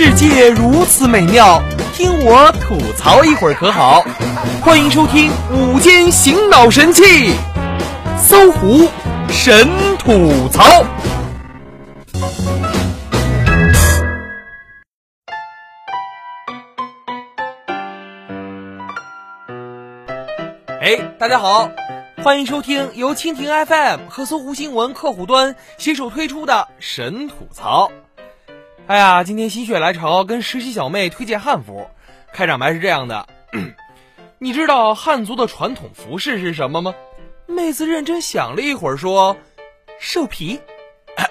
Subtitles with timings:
[0.00, 1.60] 世界如此美妙，
[1.92, 4.04] 听我吐槽一会儿可好？
[4.62, 7.32] 欢迎收听午间醒脑神器，
[8.16, 8.88] 搜狐
[9.28, 10.62] 神吐槽。
[20.80, 21.68] 哎，大家好，
[22.22, 27.90] 欢迎收听由蜻蜓 FM 和搜狐新闻客户端携手推出的神吐槽。
[28.88, 31.86] 哎呀，今天心血来潮跟实习小妹推荐汉服，
[32.32, 33.28] 开场白是这样的：
[34.40, 36.94] 你知道汉族的传统服饰是什么吗？
[37.46, 39.36] 妹子认真想了一会儿说：
[40.00, 40.58] 兽皮。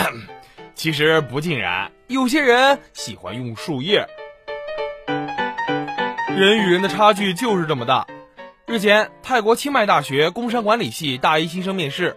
[0.76, 4.06] 其实不尽然，有些人喜欢用树叶。
[6.36, 8.06] 人与人的差距就是这么大。
[8.66, 12.14] 日前，泰国清迈大学工商管理系大一新生面试，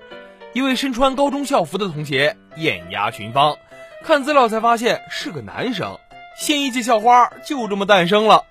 [0.51, 3.55] 一位身穿高中校服的同学艳压群芳。
[4.03, 5.97] 看资料才发现是个男生，
[6.35, 8.45] 新一季校花就这么诞生了。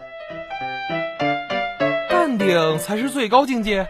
[2.08, 3.86] 淡定才是最高境界。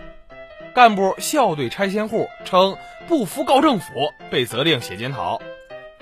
[0.74, 2.76] 干部笑对拆迁户称
[3.06, 5.40] 不服告政府，被责令写检讨。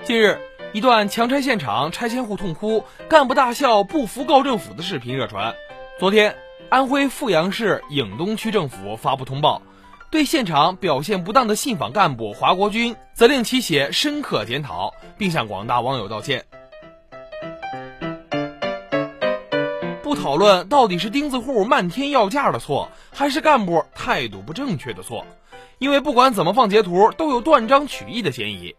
[0.03, 0.39] 近日，
[0.71, 5.53] 一段强拆现场拆迁户痛哭、干部大笑不服告政府的视频热传。
[5.99, 6.35] 昨天，
[6.69, 9.61] 安徽阜阳市颍东区政府发布通报。
[10.11, 16.43] 对现场表现不当的信访干部华国军，责令其写深刻检讨，并向广大网友道歉。
[20.01, 25.23] 不讨论到底是钉子户漫天要价的错，还是干部态度不正确的错，
[25.77, 28.75] 因为不管怎么放截图，都有断章取义的嫌疑。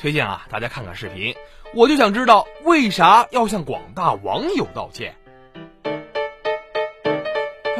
[0.00, 1.32] 推荐啊，大家看看视频，
[1.74, 5.14] 我就想知道为啥要向广大网友道歉。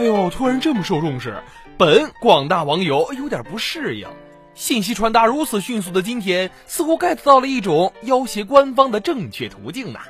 [0.03, 1.41] 哎呦，突然这么受重视。
[1.79, 4.09] 本广大网友有点不适应，
[4.53, 10.01] 信息传达如此迅速的今天，似乎 get 到了一种要挟官方的正确途径呢。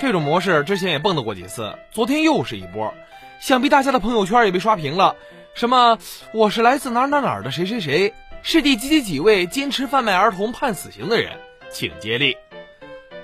[0.00, 2.92] 这种模式之前也蹦跶过几次，昨天又是一波，
[3.40, 5.14] 想必大家的朋友圈也被刷屏了。
[5.54, 5.96] 什么
[6.32, 11.30] 我是来自哪哪哪的谁谁谁，是第几几几位坚持贩卖儿童判死刑的人，
[11.70, 12.36] 请接力。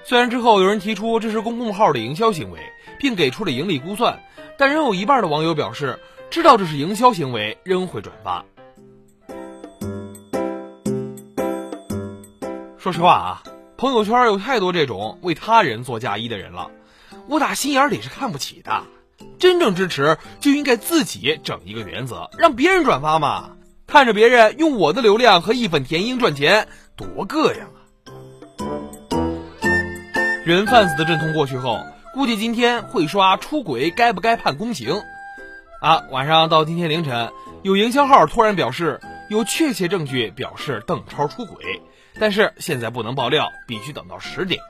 [0.05, 2.61] 虽然之后有人提出这是公共号的营销行为，
[3.05, 4.19] 并给出了盈利估算。
[4.57, 5.99] 但仍有一半的网友表示，
[6.31, 8.43] 知道这是营销行为，仍会转发。
[12.79, 13.43] 说实话啊，
[13.77, 16.71] 朋友圈有太多这种为他人做嫁衣的人了，
[17.29, 18.83] 我打心眼里是看不起的。
[19.39, 23.51] 真正支持就应该自己整一个原则，让别人转发嘛。
[23.87, 26.67] 看着别人用我的流量和义愤填膺赚钱，
[26.97, 27.69] 多膈应啊！
[30.47, 31.79] 人贩子的阵痛过去后。
[32.15, 35.03] 估计今天会刷出轨该不该判宫刑？
[35.81, 37.33] 啊，晚上到今天凌晨，
[37.63, 41.83] 有营销号突然表示有确切证据表示邓超出轨，
[42.21, 44.61] 但是现在不能爆料，必须等到十点。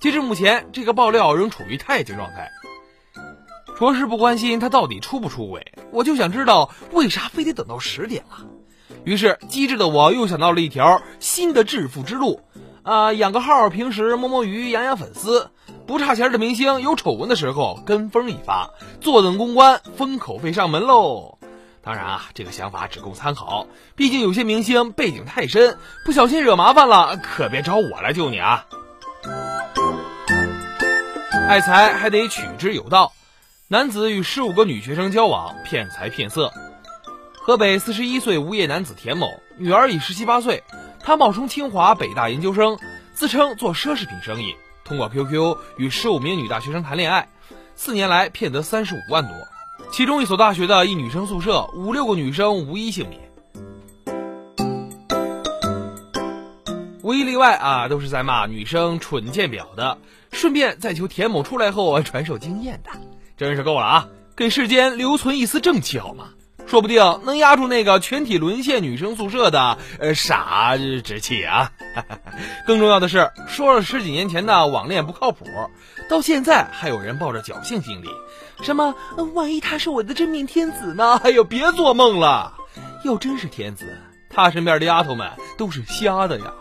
[0.00, 2.50] 截至目前，这个爆料仍处于待定状态。
[3.78, 8.46] 着实不关心他到底出不出轨，我就想知道为啥非得等到十点了。
[9.04, 12.40] 于是机智的我又想到了一条新的致富之路。
[12.82, 15.50] 啊，养个号，平时摸摸鱼，养养粉丝，
[15.88, 18.68] 不差钱的明星有丑闻的时候跟风一发，
[19.00, 21.38] 坐等公关，封口费上门喽。
[21.82, 23.66] 当然啊，这个想法只供参考，
[23.96, 28.66] 毕竟有些明星背景太深，不小心惹麻烦了，可别找我来救你啊。
[31.48, 33.14] 爱财还得取之有道，
[33.68, 36.52] 男子与十五个女学生交往，骗财骗色。
[37.32, 39.26] 河北四十一岁无业男子田某，
[39.56, 40.62] 女儿已十七八岁。
[41.02, 42.78] 他冒充清华、北大研究生，
[43.14, 44.54] 自称做奢侈品生意，
[44.88, 47.28] 通过 QQ 与十五名女大学生谈恋爱，
[47.74, 49.32] 四年来骗得三十五万多。
[49.92, 53.20] 其中一所大学的一女生宿舍，五六个女生无一幸免。
[57.02, 59.96] 无一例外啊，都是在骂女生蠢贱婊的，
[60.32, 62.90] 顺便再求田某出来后传授经验的，
[63.36, 64.08] 真是够了啊！
[64.34, 66.30] 给世间留存一丝正气好吗？
[66.68, 71.72] 说不定能压住那个全体沦陷女生宿舍的呃傻之气啊！
[72.66, 75.46] 更重要的是，说了十几年前的网恋不靠谱，
[76.10, 78.08] 到现在还有人抱着侥幸心理，
[78.62, 78.94] 什么
[79.34, 81.18] 万一他是我的真命天子呢？
[81.24, 82.54] 哎呦，别做梦了！
[83.04, 83.86] 要真是天子，
[84.28, 86.52] 他身边的丫头们都是瞎的呀。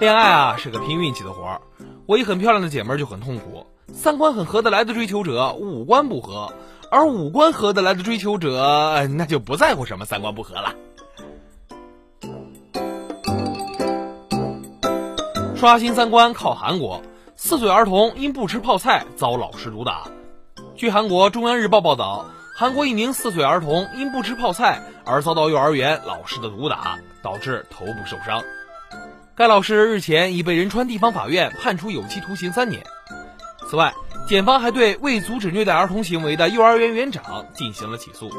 [0.00, 1.60] 恋爱啊，是个拼运气的活儿，
[2.06, 3.66] 我一很漂亮的姐们就很痛苦。
[3.90, 6.52] 三观很合得来的追求者，五官不合；
[6.90, 10.74] 而五官合得来的追求者，那就不在乎什么三观不合了。
[15.56, 17.02] 刷新三观靠韩国，
[17.36, 20.04] 四岁儿童因不吃泡菜遭老师毒打。
[20.74, 22.26] 据韩国中央日报报道，
[22.56, 28.42] 韩国一名四岁儿童因不吃泡菜而遭到幼儿园老师的毒打，导致头部受伤。
[29.36, 32.82] 该老师日前已被仁川地方法院判处有期徒刑三年。
[33.72, 33.94] 此外，
[34.28, 38.30] 检方还对未阻止虐待儿童行为的幼儿园园长进行了起诉。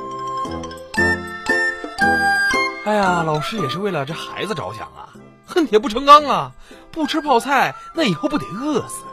[2.85, 5.09] 哎呀，老师也是为了这孩子着想啊，
[5.44, 6.51] 恨铁不成钢啊！
[6.91, 9.06] 不吃泡菜，那以后不得饿死？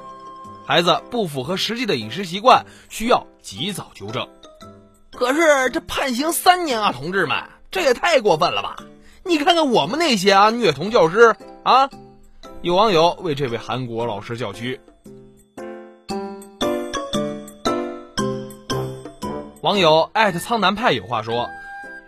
[0.66, 4.28] 孩子不符合实际的饮食习惯，需要及早纠正。
[5.12, 7.34] 可是这判刑三年啊，同志们，
[7.70, 8.76] 这也太过分了吧！
[9.24, 11.88] 你看看我们那些啊虐童教师啊！
[12.60, 14.78] 有网友为这位韩国老师叫屈。
[19.62, 21.50] 网友艾特苍南派有话说。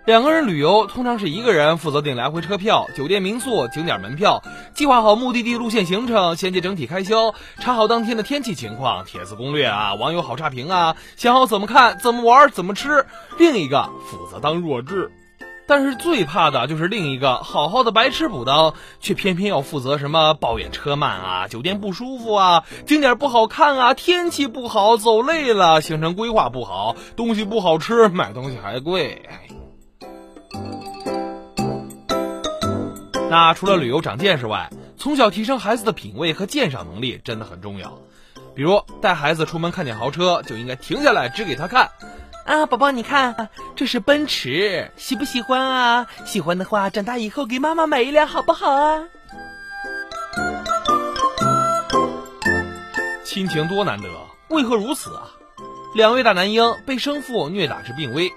[0.07, 4.43] 两个人旅游通常是一个人负责订来回车票、酒店、民宿、景点门票，
[4.75, 13.07] 计划好目的地路线行程，衔接整体开销，查好当天的天气情况，帖子攻略啊，网友好差评啊，想好怎么看、怎么玩、怎么吃。
[13.39, 15.13] 另一个负责当弱智，
[15.67, 29.23] 但是最怕的就是另一个好好的白痴补刀，却偏偏要负责什么抱怨车慢啊、酒店不舒服啊、景点不好看啊、天气不好、走累了、行程规划不好、东西不好吃、买东西还贵。
[33.31, 37.99] 那除了旅游长见识外，从小提升孩子的品味和鉴赏能力真的很重要。
[38.55, 41.91] 比如带孩子出门看见豪车，就应该停下来指给他看。
[42.45, 46.07] 啊，宝宝你看，这是奔驰，喜不喜欢啊？
[46.25, 49.05] 喜欢的话，长大以后给妈妈买一辆好不好啊？
[53.25, 54.09] 亲情多难得，
[54.49, 55.31] 为何如此啊？
[55.95, 58.33] 两位大男婴被生父虐打至病危。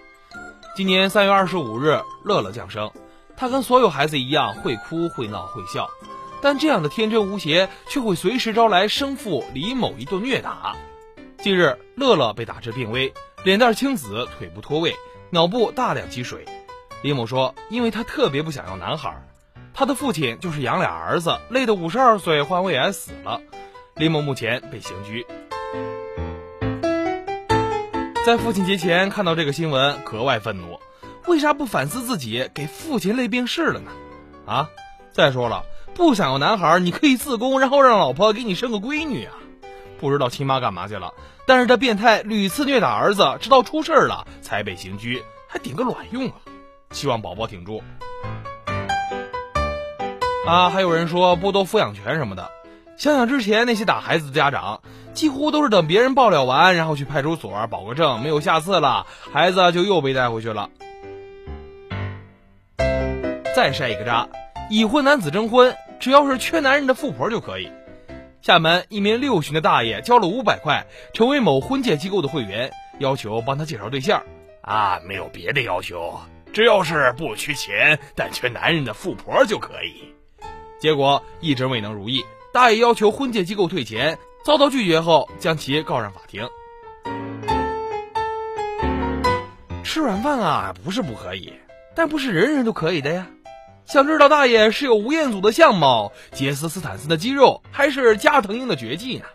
[0.75, 2.91] 今年三月二十五日，乐乐降生。
[3.35, 5.89] 他跟所有孩子一样会哭会闹会笑，
[6.41, 10.75] 但这样的天真无邪却会随时招来生父李某一顿虐打。
[11.39, 13.13] 近日，乐乐被打至病危，
[13.45, 14.95] 脸蛋青紫，腿部脱位，
[15.29, 16.43] 脑部大量积水。
[17.03, 19.15] 李某说：“因为他特别不想要男孩，
[19.71, 23.39] 他的父亲就是养俩儿子，累得五十二岁患胃癌死了。”
[23.97, 25.27] 李某目前被刑拘。
[28.25, 30.79] 在父亲节前看到这个新闻，格外愤怒。
[31.27, 33.91] 为啥不反思自己，给父亲累病逝了呢？
[34.47, 34.71] 啊！
[35.11, 39.35] 再说了，不想要男孩，你可以自宫，然后让老婆给你生个闺女啊！
[39.99, 41.13] 不知道亲妈干嘛去了。
[41.47, 46.35] 但是这变态屡次虐打儿子，直到出事了才被刑拘，还顶个卵用啊！
[46.91, 47.83] 希望宝宝挺住。
[50.47, 52.49] 啊，还有人说剥夺抚养权什么的。
[52.97, 54.81] 想想之前那些打孩子的家长，
[55.13, 60.69] 几乎都是等别人爆料完，然后去派出所保个证，没有下次了，孩子就又被带回去了。
[63.55, 64.27] 再晒一个渣，
[64.69, 67.69] 已婚男子征婚，只要是缺男人的富婆就可以。
[68.45, 74.21] 厦门一名六旬的大爷交了五百块，成为某婚介机构的会员，要求帮他介绍对象。
[74.61, 76.19] 啊，没有别的要求，
[76.53, 80.13] 只要是不缺钱但缺男人的富婆就可以。
[80.79, 86.47] 结果一直未能如意，大爷要求婚介机构退钱，遭到拒绝后将其告上法庭。
[89.83, 91.51] 吃软饭啊，不是不可以，
[91.95, 93.25] 但不是人人都可以的呀。
[93.85, 99.25] 想知道大爷是有吴彦祖的相貌、杰斯斯坦森的肌肉，还是加藤鹰的绝技呢？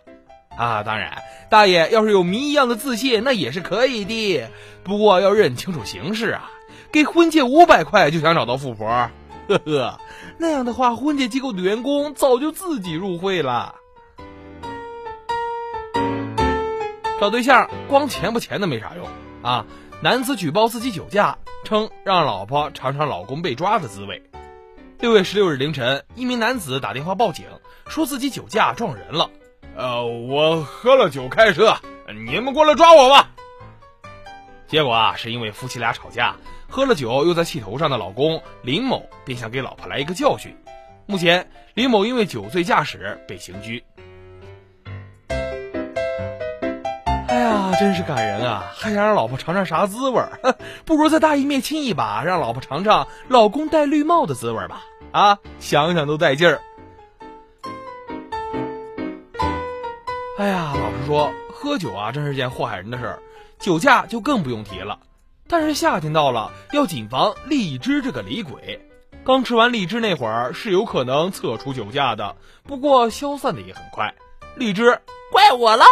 [0.57, 4.49] 啊，当然，大爷要是有谜一样的自信，那也是可以的。
[4.83, 6.51] 不过要认清楚形势啊！
[6.91, 8.87] 给婚介五百块就想找到富婆，
[9.47, 9.99] 呵呵，
[10.37, 13.75] 那样的话，婚介机构的员工早就自己入会了。
[17.21, 19.07] 找对象光钱不钱的没啥用
[19.41, 19.65] 啊！
[20.01, 24.21] 男子举报自己酒驾，称让老婆尝尝老公被抓的滋味。
[25.01, 27.47] 六月十六日凌晨，一名男子打电话报警，
[27.87, 29.31] 说自己酒驾撞人了。
[29.75, 31.75] 呃，我喝了酒开车，
[32.07, 33.31] 你们过来抓我吧。
[34.67, 36.35] 结果啊，是因为夫妻俩吵架，
[36.69, 40.55] 喝了酒又在气头上的老公林某便想给老婆来一个教训。
[41.07, 43.83] 目前，林某因为酒醉驾驶被刑拘。
[47.27, 48.71] 哎呀，真是感人啊！
[48.71, 50.37] 还想让老婆尝尝啥滋味儿？
[50.85, 54.83] 不如再大义灭亲一把，让老婆尝尝老公戴绿帽的滋味吧。
[55.11, 56.61] 啊，想想都带劲儿。
[60.37, 63.19] 哎呀，老实说，喝酒啊，真是件祸害人的事儿，
[63.59, 64.99] 酒驾就更不用提了。
[65.47, 68.87] 但是夏天到了，要谨防荔枝这个李鬼。
[69.23, 74.15] 刚吃完荔枝那会儿，是有可能测出酒驾的，不过消散的也很快。
[74.55, 74.99] 荔枝，
[75.31, 75.85] 怪我了。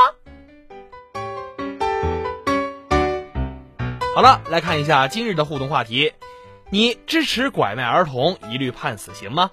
[4.15, 6.13] 好了，来看一下今日的互动话题。
[6.71, 9.49] 你支持拐卖儿童一律判死刑吗？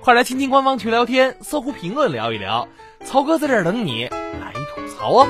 [0.00, 2.66] 快来亲亲官方群聊天，搜狐评论聊一聊。
[3.04, 5.28] 曹哥在这儿等你来吐槽哦。